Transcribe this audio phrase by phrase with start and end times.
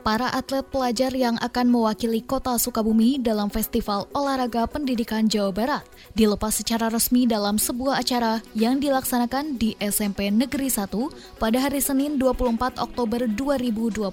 [0.00, 5.84] Para atlet pelajar yang akan mewakili kota Sukabumi dalam Festival Olahraga Pendidikan Jawa Barat
[6.16, 10.88] dilepas secara resmi dalam sebuah acara yang dilaksanakan di SMP Negeri 1
[11.36, 14.08] pada hari Senin 24 Oktober 2022.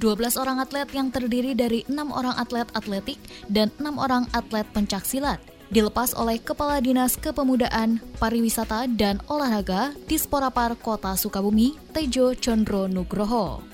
[0.00, 5.40] 12 orang atlet yang terdiri dari enam orang atlet atletik dan enam orang atlet pencaksilat
[5.70, 13.65] dilepas oleh Kepala Dinas Kepemudaan, Pariwisata, dan Olahraga di Sporapar Kota Sukabumi, Tejo Chondro Nugroho.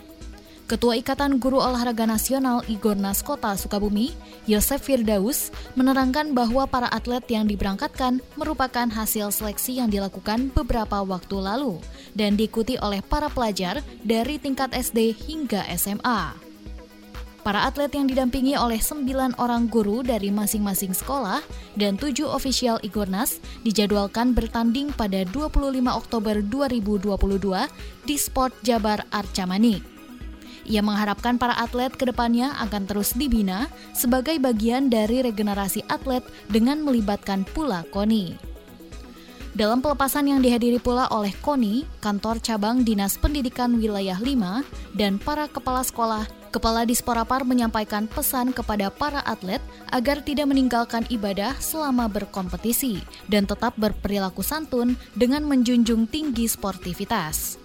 [0.72, 4.16] Ketua Ikatan Guru Olahraga Nasional Igornas Kota Sukabumi,
[4.48, 11.44] Yosef Firdaus, menerangkan bahwa para atlet yang diberangkatkan merupakan hasil seleksi yang dilakukan beberapa waktu
[11.44, 11.76] lalu
[12.16, 16.32] dan diikuti oleh para pelajar dari tingkat SD hingga SMA.
[17.44, 21.44] Para atlet yang didampingi oleh sembilan orang guru dari masing-masing sekolah
[21.76, 29.91] dan tujuh ofisial Igornas dijadwalkan bertanding pada 25 Oktober 2022 di Sport Jabar Arca Manik.
[30.66, 36.82] Ia mengharapkan para atlet ke depannya akan terus dibina sebagai bagian dari regenerasi atlet dengan
[36.86, 38.52] melibatkan pula KONI.
[39.52, 45.44] Dalam pelepasan yang dihadiri pula oleh KONI, kantor cabang Dinas Pendidikan Wilayah 5, dan para
[45.44, 53.00] kepala sekolah, Kepala Disporapar menyampaikan pesan kepada para atlet agar tidak meninggalkan ibadah selama berkompetisi
[53.32, 57.61] dan tetap berperilaku santun dengan menjunjung tinggi sportivitas.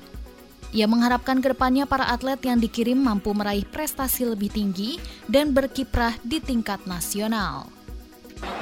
[0.76, 6.20] Ia mengharapkan ke depannya para atlet yang dikirim mampu meraih prestasi lebih tinggi dan berkiprah
[6.28, 7.72] di tingkat nasional.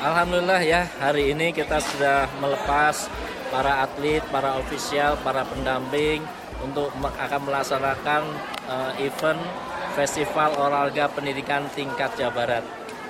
[0.05, 3.09] Alhamdulillah ya hari ini kita sudah melepas
[3.49, 6.21] para atlet, para ofisial, para pendamping
[6.61, 8.21] untuk akan melaksanakan
[8.69, 9.41] uh, event
[9.97, 12.63] Festival Olahraga Pendidikan Tingkat Jawa Barat.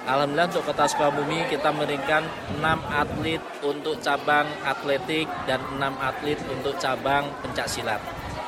[0.05, 2.21] Alhamdulillah untuk Kota Sukabumi kita memberikan
[2.53, 2.61] 6
[2.93, 7.97] atlet untuk cabang atletik dan 6 atlet untuk cabang pencak silat.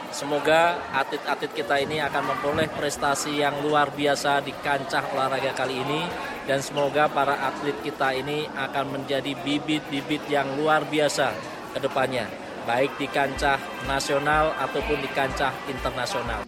[0.07, 6.01] Semoga atlet-atlet kita ini akan memperoleh prestasi yang luar biasa di kancah olahraga kali ini.
[6.47, 11.35] Dan semoga para atlet kita ini akan menjadi bibit-bibit yang luar biasa
[11.75, 12.23] ke depannya,
[12.63, 16.47] baik di kancah nasional ataupun di kancah internasional.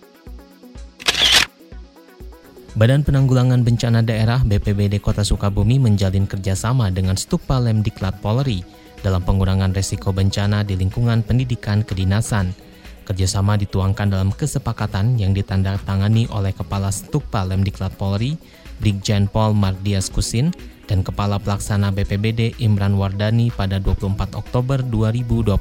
[2.80, 8.64] Badan Penanggulangan Bencana Daerah BPBD Kota Sukabumi menjalin kerjasama dengan Stukpa Lemdiklat Polri
[9.04, 12.56] dalam pengurangan resiko bencana di lingkungan pendidikan kedinasan–
[13.10, 18.38] Kerjasama dituangkan dalam kesepakatan yang ditandatangani oleh Kepala Stukpa Lemdiklat Polri,
[18.78, 20.54] Brigjen Pol Mardias Kusin,
[20.86, 25.58] dan Kepala Pelaksana BPBD Imran Wardani pada 24 Oktober 2022.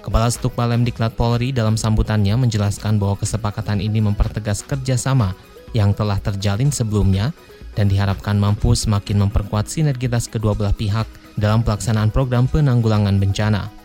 [0.00, 5.36] Kepala Stukpa Lemdiklat Polri dalam sambutannya menjelaskan bahwa kesepakatan ini mempertegas kerjasama
[5.76, 7.36] yang telah terjalin sebelumnya
[7.76, 11.04] dan diharapkan mampu semakin memperkuat sinergitas kedua belah pihak
[11.36, 13.77] dalam pelaksanaan program penanggulangan bencana.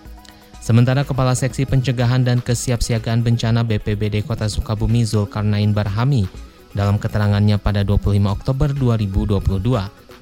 [0.63, 6.23] Sementara Kepala Seksi Pencegahan dan Kesiapsiagaan Bencana BPBD Kota Sukabumi Zulkarnain Barhami
[6.71, 9.59] dalam keterangannya pada 25 Oktober 2022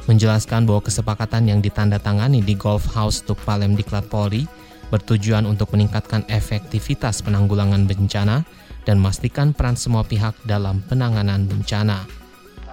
[0.10, 4.50] menjelaskan bahwa kesepakatan yang ditandatangani di Golf House Tukpalem Diklat Polri
[4.90, 8.42] bertujuan untuk meningkatkan efektivitas penanggulangan bencana
[8.90, 12.10] dan memastikan peran semua pihak dalam penanganan bencana.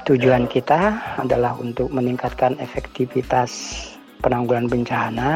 [0.09, 3.77] Tujuan kita adalah untuk meningkatkan efektivitas
[4.25, 5.29] penanggulangan bencana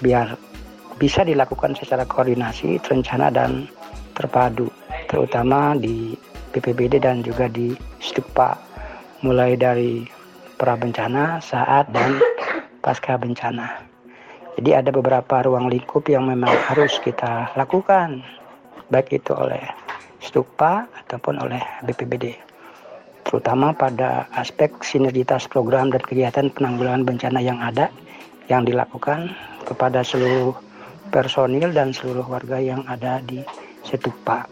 [0.00, 0.51] biar
[1.02, 3.66] bisa dilakukan secara koordinasi, terencana dan
[4.14, 4.70] terpadu,
[5.10, 6.14] terutama di
[6.54, 8.54] BPBD dan juga di Stupa,
[9.26, 10.06] mulai dari
[10.54, 12.22] pra bencana, saat dan
[12.86, 13.82] pasca bencana.
[14.54, 18.22] Jadi ada beberapa ruang lingkup yang memang harus kita lakukan,
[18.94, 19.66] baik itu oleh
[20.22, 22.30] Stupa ataupun oleh BPBD,
[23.26, 27.90] terutama pada aspek sinergitas program dan kegiatan penanggulangan bencana yang ada
[28.46, 29.34] yang dilakukan
[29.66, 30.54] kepada seluruh
[31.12, 33.44] personil dan seluruh warga yang ada di
[33.84, 34.48] Setupa.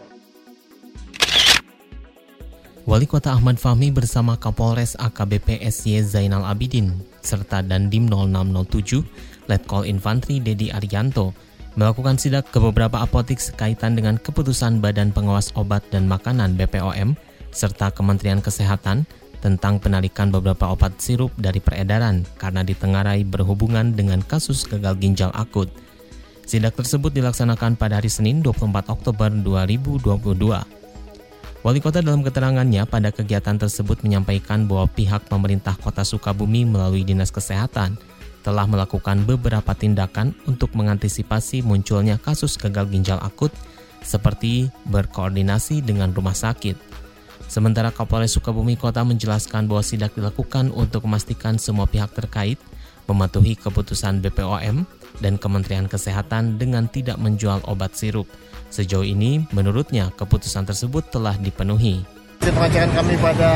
[2.85, 9.05] Wali Kota Ahmad Fahmi bersama Kapolres AKBP SY Zainal Abidin serta Dandim 0607
[9.49, 11.33] Letkol Infantri Dedi Arianto
[11.79, 17.15] melakukan sidak ke beberapa apotik sekaitan dengan keputusan Badan Pengawas Obat dan Makanan BPOM
[17.55, 19.07] serta Kementerian Kesehatan
[19.41, 25.67] tentang penarikan beberapa obat sirup dari peredaran karena ditengarai berhubungan dengan kasus gagal ginjal akut.
[26.51, 30.03] Sidak tersebut dilaksanakan pada hari Senin 24 Oktober 2022.
[31.63, 37.31] Wali kota dalam keterangannya pada kegiatan tersebut menyampaikan bahwa pihak pemerintah kota Sukabumi melalui Dinas
[37.31, 37.95] Kesehatan
[38.43, 43.55] telah melakukan beberapa tindakan untuk mengantisipasi munculnya kasus gagal ginjal akut
[44.03, 46.75] seperti berkoordinasi dengan rumah sakit.
[47.47, 52.59] Sementara Kapolres Sukabumi Kota menjelaskan bahwa sidak dilakukan untuk memastikan semua pihak terkait
[53.07, 54.83] mematuhi keputusan BPOM
[55.21, 58.25] dan Kementerian Kesehatan dengan tidak menjual obat sirup
[58.71, 62.07] Sejauh ini, menurutnya keputusan tersebut telah dipenuhi.
[62.39, 63.51] Pengecekan kami pada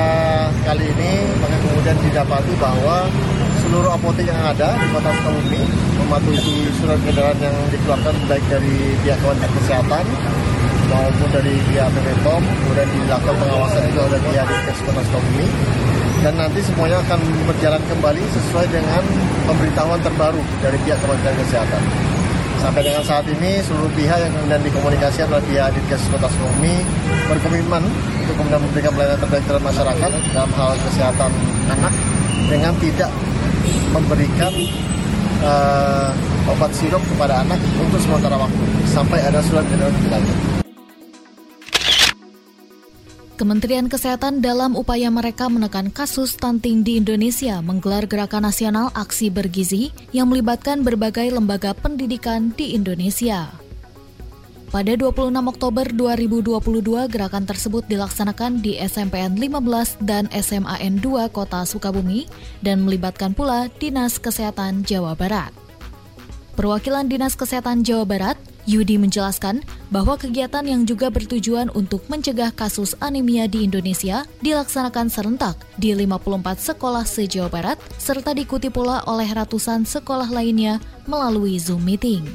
[0.67, 3.07] kali ini, maka kemudian didapati bahwa
[3.63, 5.61] seluruh apotek yang ada di kota Sukabumi
[6.03, 8.75] mematuhi surat edaran yang dikeluarkan baik dari
[9.07, 10.05] pihak Kementerian Kesehatan
[10.91, 15.47] maupun dari pihak BPOM, kemudian dilakukan pengawasan juga oleh pihak Dinkes Kota Sukabumi
[16.21, 19.03] dan nanti semuanya akan berjalan kembali sesuai dengan
[19.45, 21.83] pemberitahuan terbaru dari pihak Kementerian Kesehatan.
[22.65, 26.81] Sampai dengan saat ini seluruh pihak yang kemudian dikomunikasikan oleh pihak Dinkes Kota Sukabumi
[27.29, 27.83] berkomitmen
[28.25, 31.31] untuk kemudian memberikan pelayanan terbaik terhadap masyarakat dalam hal kesehatan
[31.69, 31.93] anak
[32.49, 33.11] dengan tidak
[33.93, 34.53] memberikan
[35.45, 36.09] uh,
[36.49, 40.54] obat sirup kepada anak untuk sementara waktu sampai ada surat edaran lebih lanjut.
[43.35, 49.91] Kementerian Kesehatan dalam upaya mereka menekan kasus stunting di Indonesia menggelar gerakan nasional aksi bergizi
[50.15, 53.51] yang melibatkan berbagai lembaga pendidikan di Indonesia.
[54.71, 62.31] Pada 26 Oktober 2022, gerakan tersebut dilaksanakan di SMPN 15 dan SMAN 2 Kota Sukabumi
[62.63, 65.51] dan melibatkan pula Dinas Kesehatan Jawa Barat.
[66.55, 69.61] Perwakilan Dinas Kesehatan Jawa Barat, Yudi menjelaskan
[69.93, 76.73] bahwa kegiatan yang juga bertujuan untuk mencegah kasus anemia di Indonesia dilaksanakan serentak di 54
[76.73, 82.25] sekolah se-Jawa Barat serta diikuti pula oleh ratusan sekolah lainnya melalui Zoom meeting.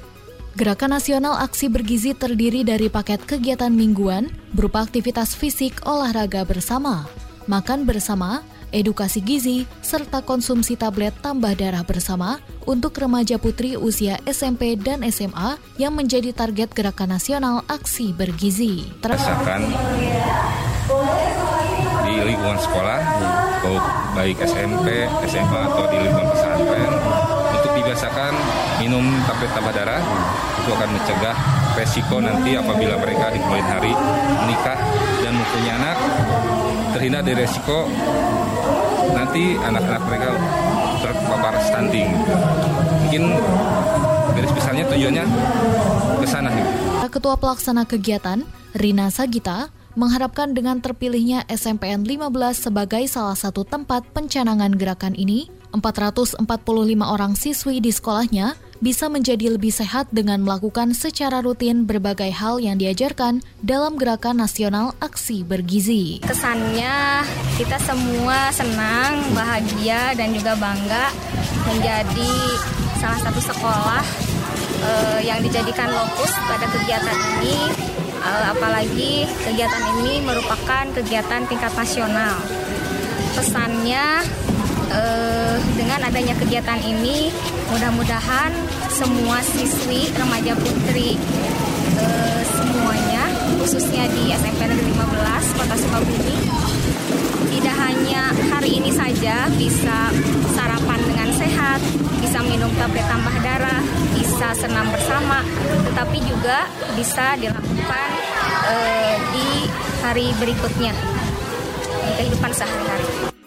[0.54, 7.06] Gerakan Nasional Aksi Bergizi terdiri dari paket kegiatan mingguan berupa aktivitas fisik olahraga bersama,
[7.46, 14.78] makan bersama, edukasi gizi, serta konsumsi tablet tambah darah bersama untuk remaja putri usia SMP
[14.78, 18.86] dan SMA yang menjadi target gerakan nasional aksi bergizi.
[19.02, 19.60] Rasakan
[22.06, 23.00] di lingkungan sekolah,
[24.18, 26.90] baik SMP, SMA atau di lingkungan pesantren,
[27.54, 28.32] untuk dibiasakan
[28.82, 30.02] minum tablet tambah darah,
[30.60, 31.36] itu akan mencegah
[31.78, 33.92] resiko nanti apabila mereka di kemudian hari
[34.44, 34.78] menikah
[35.22, 35.96] dan mempunyai anak
[36.92, 37.86] terhindar dari resiko
[39.12, 40.28] nanti anak-anak mereka
[41.00, 42.08] terpapar stunting.
[43.06, 43.22] Mungkin
[44.36, 45.24] garis besarnya tujuannya
[46.20, 46.50] ke sana.
[47.10, 48.46] Ketua Pelaksana Kegiatan,
[48.76, 56.46] Rina Sagita, mengharapkan dengan terpilihnya SMPN 15 sebagai salah satu tempat pencanangan gerakan ini, 445
[57.02, 62.80] orang siswi di sekolahnya bisa menjadi lebih sehat dengan melakukan secara rutin berbagai hal yang
[62.80, 66.24] diajarkan dalam gerakan nasional aksi bergizi.
[66.24, 67.20] Kesannya
[67.60, 71.12] kita semua senang, bahagia, dan juga bangga
[71.68, 72.32] menjadi
[72.96, 74.04] salah satu sekolah
[74.80, 77.56] uh, yang dijadikan lokus pada kegiatan ini.
[78.20, 82.36] Uh, apalagi kegiatan ini merupakan kegiatan tingkat nasional.
[83.36, 84.24] Pesannya
[84.90, 87.30] uh, dengan adanya kegiatan ini
[87.70, 88.52] mudah-mudahan
[88.90, 91.16] semua siswi remaja putri
[91.98, 93.24] uh, semuanya
[93.62, 96.36] khususnya di SMP Negeri 15 Kota Sukabumi
[97.50, 100.08] tidak hanya hari ini saja bisa
[100.56, 101.76] sarapan dengan sehat,
[102.22, 103.84] bisa minum tablet tambah darah,
[104.16, 105.44] bisa senam bersama,
[105.92, 106.64] tetapi juga
[106.96, 108.08] bisa dilakukan
[108.64, 109.68] uh, di
[110.00, 110.96] hari berikutnya
[112.16, 113.39] kehidupan sehari-hari.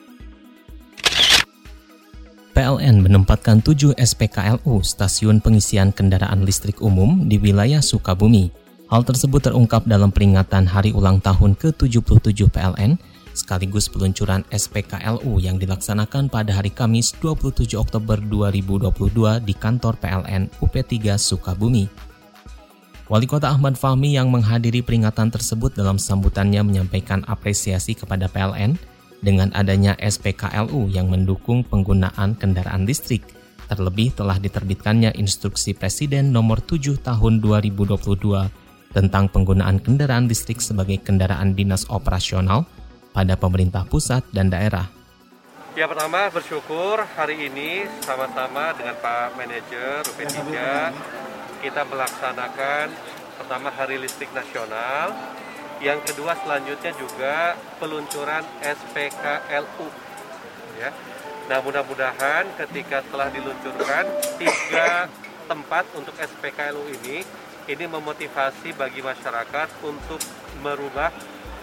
[2.53, 8.53] PLN menempatkan 7 SPKLU stasiun pengisian kendaraan listrik umum di wilayah Sukabumi.
[8.93, 13.01] Hal tersebut terungkap dalam peringatan hari ulang tahun ke-77 PLN
[13.33, 21.17] sekaligus peluncuran SPKLU yang dilaksanakan pada hari Kamis 27 Oktober 2022 di kantor PLN UP3
[21.17, 21.89] Sukabumi.
[23.09, 28.77] Wali Kota Ahmad Fahmi yang menghadiri peringatan tersebut dalam sambutannya menyampaikan apresiasi kepada PLN
[29.23, 33.23] dengan adanya SPKLU yang mendukung penggunaan kendaraan listrik.
[33.71, 41.55] Terlebih telah diterbitkannya Instruksi Presiden Nomor 7 Tahun 2022 tentang penggunaan kendaraan listrik sebagai kendaraan
[41.55, 42.67] dinas operasional
[43.15, 44.85] pada pemerintah pusat dan daerah.
[45.73, 50.53] Ya pertama bersyukur hari ini sama-sama dengan Pak Manajer UP3
[51.65, 52.93] kita melaksanakan
[53.41, 55.17] pertama Hari Listrik Nasional
[55.83, 59.87] yang kedua selanjutnya juga peluncuran SPKLU.
[60.79, 60.89] Ya.
[61.51, 64.07] Nah mudah-mudahan ketika telah diluncurkan
[64.39, 65.11] tiga
[65.43, 67.27] tempat untuk SPKLU ini,
[67.67, 70.23] ini memotivasi bagi masyarakat untuk
[70.63, 71.11] merubah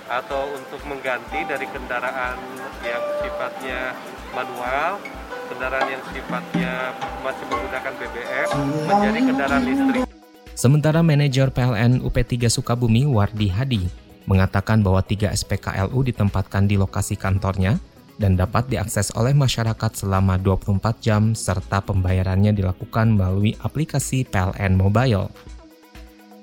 [0.05, 2.37] atau untuk mengganti dari kendaraan
[2.85, 3.97] yang sifatnya
[4.37, 5.01] manual,
[5.49, 6.93] kendaraan yang sifatnya
[7.25, 8.49] masih menggunakan BBM
[8.85, 10.05] menjadi kendaraan listrik.
[10.53, 17.81] Sementara manajer PLN UP3 Sukabumi Wardi Hadi mengatakan bahwa tiga SPKLU ditempatkan di lokasi kantornya
[18.21, 25.33] dan dapat diakses oleh masyarakat selama 24 jam serta pembayarannya dilakukan melalui aplikasi PLN Mobile.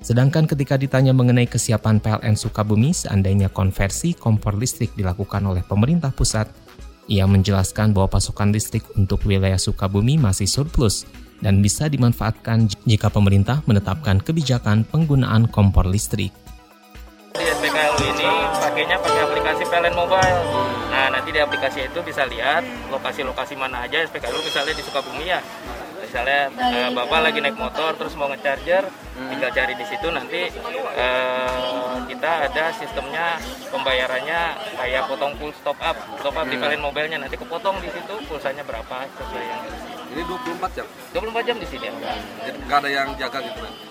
[0.02, 6.50] Sedangkan ketika ditanya mengenai kesiapan PLN Sukabumi seandainya konversi kompor listrik dilakukan oleh pemerintah pusat,
[7.10, 11.06] ia menjelaskan bahwa pasokan listrik untuk wilayah Sukabumi masih surplus
[11.42, 16.34] dan bisa dimanfaatkan jika pemerintah menetapkan kebijakan penggunaan kompor listrik.
[17.58, 20.38] Di SPKLU ini pakainya pakai aplikasi PLN Mobile.
[20.94, 25.42] Nah, nanti di aplikasi itu bisa lihat lokasi-lokasi mana aja SPKLU misalnya di Sukabumi ya.
[25.98, 28.86] Misalnya eh, Bapak lagi naik motor terus mau ngecharger,
[29.18, 33.42] tinggal cari di situ nanti eh, kita ada sistemnya
[33.74, 34.40] pembayarannya
[34.78, 38.62] kayak potong full stop up, stop up di PLN Mobile-nya nanti kepotong di situ pulsanya
[38.62, 39.62] berapa sesuai yang.
[40.14, 40.86] Ini 24 jam.
[41.10, 41.94] 24 jam di sini ya.
[42.46, 43.87] Jadi nggak ada yang jaga gitu kan.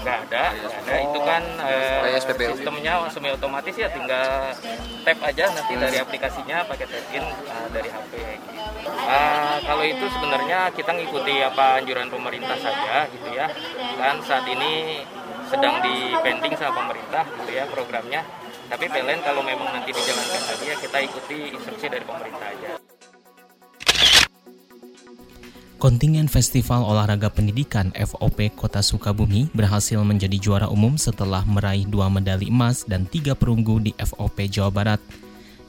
[0.00, 0.94] Nggak ada, nggak ada.
[1.04, 2.50] Itu kan eh, Kayak SPBU.
[2.56, 4.56] sistemnya semi otomatis ya tinggal
[5.04, 8.12] tap aja nanti dari aplikasinya pakai tap in eh, dari HP.
[8.16, 8.60] gitu.
[9.00, 13.46] Ah, kalau itu sebenarnya kita ngikuti apa anjuran pemerintah saja gitu ya.
[13.98, 15.04] Kan saat ini
[15.50, 18.22] sedang di pending sama pemerintah gitu ya programnya.
[18.70, 22.70] Tapi PLN kalau memang nanti dijalankan tadi ya kita ikuti instruksi dari pemerintah aja.
[25.80, 32.52] Kontingen Festival Olahraga Pendidikan FOP Kota Sukabumi berhasil menjadi juara umum setelah meraih dua medali
[32.52, 35.00] emas dan tiga perunggu di FOP Jawa Barat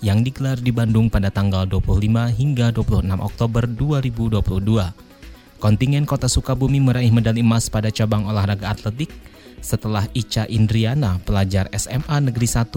[0.04, 5.64] yang digelar di Bandung pada tanggal 25 hingga 26 Oktober 2022.
[5.64, 9.16] Kontingen Kota Sukabumi meraih medali emas pada cabang olahraga atletik
[9.64, 12.68] setelah Ica Indriana, pelajar SMA Negeri 1,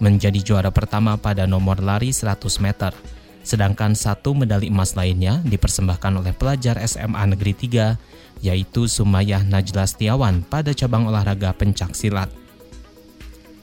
[0.00, 2.96] menjadi juara pertama pada nomor lari 100 meter.
[3.40, 10.44] Sedangkan satu medali emas lainnya dipersembahkan oleh pelajar SMA Negeri 3, yaitu Sumayah Najla Setiawan
[10.44, 12.28] pada cabang olahraga pencak silat.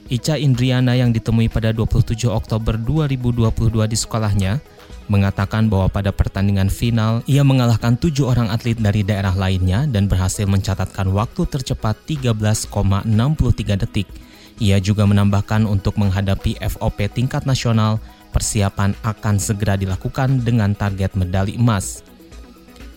[0.07, 4.63] Ica Indriana yang ditemui pada 27 Oktober 2022 di sekolahnya
[5.12, 10.48] mengatakan bahwa pada pertandingan final ia mengalahkan tujuh orang atlet dari daerah lainnya dan berhasil
[10.48, 14.07] mencatatkan waktu tercepat 13,63 detik.
[14.63, 21.55] Ia juga menambahkan untuk menghadapi FOP tingkat nasional, persiapan akan segera dilakukan dengan target medali
[21.55, 22.03] emas.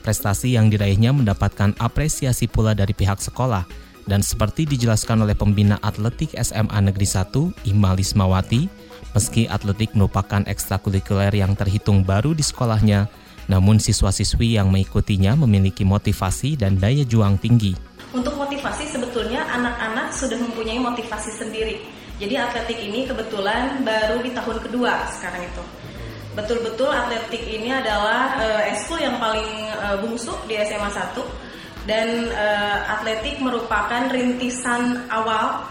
[0.01, 3.69] Prestasi yang diraihnya mendapatkan apresiasi pula dari pihak sekolah
[4.09, 8.67] dan seperti dijelaskan oleh pembina atletik SMA Negeri 1, Ima Lismawati,
[9.13, 13.07] meski atletik merupakan ekstrakurikuler yang terhitung baru di sekolahnya,
[13.51, 17.77] namun siswa-siswi yang mengikutinya memiliki motivasi dan daya juang tinggi.
[18.11, 22.00] Untuk motivasi sebetulnya anak-anak sudah mempunyai motivasi sendiri.
[22.21, 25.65] Jadi atletik ini kebetulan baru di tahun kedua sekarang itu.
[26.37, 31.17] Betul-betul atletik ini adalah eh, eskul yang paling eh, bungsu di SMA 1
[31.89, 35.65] dan eh, atletik merupakan rintisan awal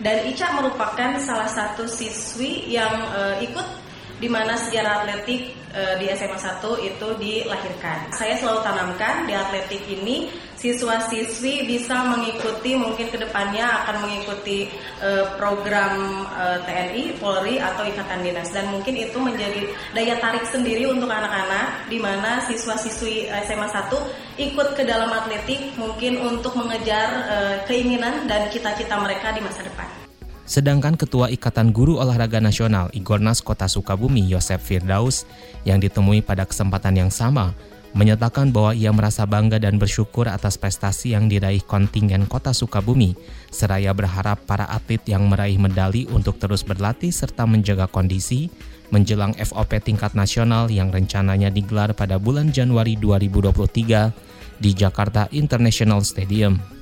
[0.00, 3.83] dan Ica merupakan salah satu siswi yang eh, ikut
[4.24, 8.08] di mana sejarah atletik eh, di SMA 1 itu dilahirkan.
[8.16, 14.72] Saya selalu tanamkan di atletik ini siswa-siswi bisa mengikuti mungkin ke depannya akan mengikuti
[15.04, 20.88] eh, program eh, TNI, Polri atau Ikatan Dinas dan mungkin itu menjadi daya tarik sendiri
[20.88, 23.92] untuk anak-anak di mana siswa-siswi SMA 1
[24.40, 30.03] ikut ke dalam atletik mungkin untuk mengejar eh, keinginan dan cita-cita mereka di masa depan.
[30.44, 35.24] Sedangkan Ketua Ikatan Guru Olahraga Nasional Igornas Kota Sukabumi Yosef Firdaus
[35.64, 37.56] yang ditemui pada kesempatan yang sama
[37.94, 43.14] menyatakan bahwa ia merasa bangga dan bersyukur atas prestasi yang diraih kontingen Kota Sukabumi
[43.48, 48.50] seraya berharap para atlet yang meraih medali untuk terus berlatih serta menjaga kondisi
[48.92, 56.73] menjelang FOP tingkat nasional yang rencananya digelar pada bulan Januari 2023 di Jakarta International Stadium.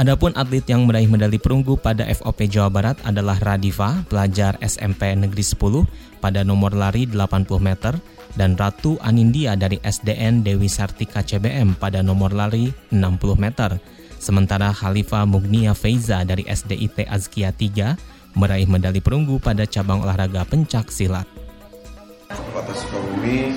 [0.00, 5.44] Adapun atlet yang meraih medali perunggu pada FOP Jawa Barat adalah Radifa, pelajar SMP Negeri
[5.44, 8.00] 10 pada nomor lari 80 meter
[8.32, 12.96] dan Ratu Anindya dari SDN Dewi Sartika CBM pada nomor lari 60
[13.36, 13.76] meter.
[14.16, 20.88] Sementara Khalifa Mugnia Feiza dari SDIT Azkia 3 meraih medali perunggu pada cabang olahraga pencak
[20.88, 21.28] silat.
[22.56, 23.52] Kota Sukabumi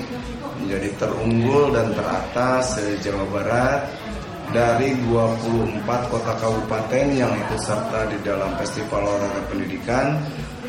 [0.60, 4.03] menjadi terunggul dan teratas se-Jawa Barat
[4.50, 10.20] dari 24 kota kabupaten yang ikut serta di dalam Festival Olahraga Pendidikan.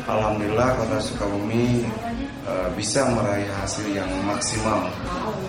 [0.06, 1.82] Alhamdulillah Kota Sukabumi
[2.46, 4.86] e, bisa meraih hasil yang maksimal.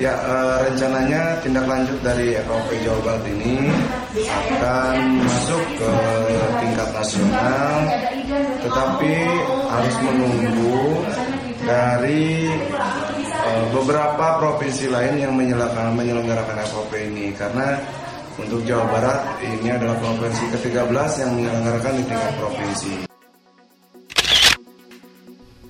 [0.01, 0.33] Ya e,
[0.65, 3.69] rencananya tindak lanjut dari FOP Jawa Barat ini
[4.17, 5.91] akan masuk ke
[6.57, 7.75] tingkat nasional,
[8.65, 9.13] tetapi
[9.69, 11.05] harus menunggu
[11.67, 12.47] dari
[13.43, 17.75] uh, beberapa provinsi lain yang menyelenggarakan, FOP ini karena
[18.37, 23.16] untuk Jawa Barat ini adalah provinsi ke-13 yang menyelenggarakan di tingkat provinsi.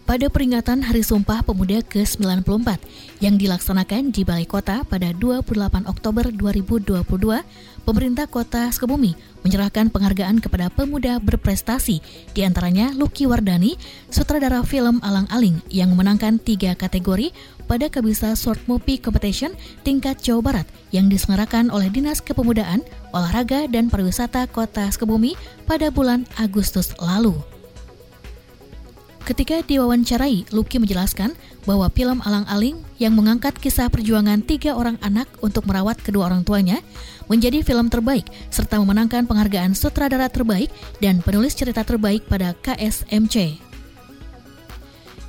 [0.08, 2.80] Pada peringatan Hari Sumpah Pemuda ke-94
[3.20, 7.04] yang dilaksanakan di Balai Kota pada 28 Oktober 2022,
[7.84, 12.00] pemerintah kota Sukabumi menyerahkan penghargaan kepada pemuda berprestasi,
[12.32, 13.76] di antaranya Lucky Wardani,
[14.08, 17.36] sutradara film Alang Aling yang memenangkan tiga kategori
[17.68, 19.52] pada Kabisa Short Movie Competition
[19.84, 22.80] tingkat Jawa Barat yang diselenggarakan oleh Dinas Kepemudaan,
[23.12, 25.36] Olahraga, dan Pariwisata Kota Sukabumi
[25.68, 27.57] pada bulan Agustus lalu.
[29.28, 31.36] Ketika diwawancarai, Lucky menjelaskan
[31.68, 36.48] bahwa film Alang Aling yang mengangkat kisah perjuangan tiga orang anak untuk merawat kedua orang
[36.48, 36.80] tuanya
[37.28, 40.72] menjadi film terbaik serta memenangkan penghargaan sutradara terbaik
[41.04, 43.60] dan penulis cerita terbaik pada KSMC.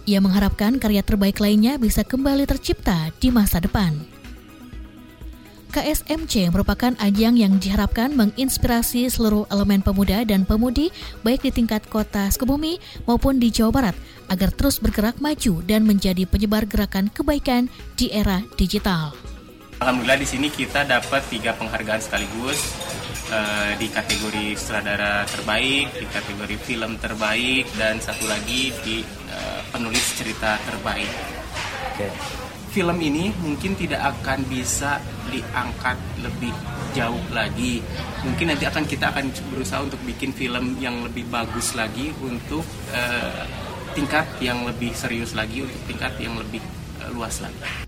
[0.07, 4.17] Ia mengharapkan karya terbaik lainnya bisa kembali tercipta di masa depan.
[5.68, 10.88] KSMC merupakan ajang yang diharapkan menginspirasi seluruh elemen pemuda dan pemudi
[11.20, 13.96] baik di tingkat kota Sukabumi maupun di Jawa Barat
[14.32, 17.68] agar terus bergerak maju dan menjadi penyebar gerakan kebaikan
[18.00, 19.12] di era digital.
[19.78, 22.58] Alhamdulillah di sini kita dapat tiga penghargaan sekaligus
[23.30, 30.16] uh, di kategori sutradara terbaik, di kategori film terbaik, dan satu lagi di uh, penulis
[30.18, 31.12] cerita terbaik.
[31.94, 35.00] Okay film ini mungkin tidak akan bisa
[35.32, 36.52] diangkat lebih
[36.92, 37.80] jauh lagi.
[38.25, 43.44] Mungkin nanti akan kita akan berusaha untuk bikin film yang lebih bagus lagi untuk uh,
[43.96, 46.60] tingkat yang lebih serius lagi, untuk tingkat yang lebih
[47.02, 47.88] uh, luas lagi.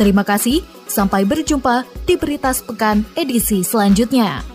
[0.00, 4.49] Terima kasih, sampai berjumpa di Berita Sepekan edisi selanjutnya.